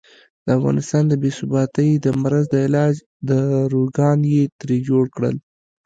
د 0.45 0.47
افغانستان 0.57 1.03
د 1.07 1.13
بې 1.21 1.31
ثباتۍ 1.37 1.89
د 2.05 2.07
مرض 2.21 2.45
د 2.51 2.55
علاج 2.67 2.95
داروګان 3.29 4.19
یې 4.33 4.43
ترې 4.59 4.77
جوړ 4.89 5.03
کړل. 5.15 5.35